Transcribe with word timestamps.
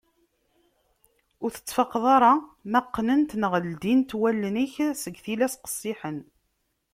Ur 1.43 1.49
tettfaqeḍ 1.51 2.05
ara 2.15 2.33
ma 2.71 2.81
qqnent 2.85 3.31
neɣ 3.41 3.53
ldint 3.65 4.09
wallen-ik 4.19 4.75
seg 5.03 5.15
tillas 5.23 5.53
qessiḥen. 5.63 6.19